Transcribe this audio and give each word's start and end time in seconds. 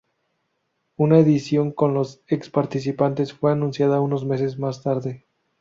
Una 0.97 1.19
edición 1.19 1.69
con 1.71 1.93
los 1.93 2.21
ex 2.27 2.49
participantes 2.49 3.33
fue 3.33 3.51
anunciada 3.51 4.01
unos 4.01 4.25
meses 4.25 4.57
más 4.57 4.81
tarde. 4.81 5.25